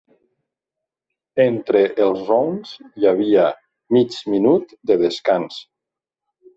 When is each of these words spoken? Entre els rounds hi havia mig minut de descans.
Entre 1.45 1.83
els 2.07 2.25
rounds 2.31 2.73
hi 2.87 3.09
havia 3.13 3.47
mig 3.99 4.21
minut 4.37 4.79
de 4.93 5.03
descans. 5.07 5.65